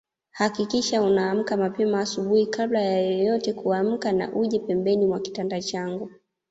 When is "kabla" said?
2.45-2.81